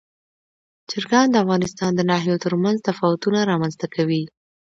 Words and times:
چرګان 0.89 1.27
د 1.31 1.35
افغانستان 1.43 1.91
د 1.95 2.01
ناحیو 2.09 2.41
ترمنځ 2.45 2.77
تفاوتونه 2.87 3.39
رامنځ 3.51 3.73
ته 3.81 3.87
کوي. 3.95 4.23